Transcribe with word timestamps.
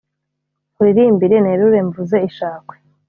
Nkuririmbe 0.71 1.25
nerure 1.43 1.79
mvuze 1.87 2.17
ishakwe 2.29 2.75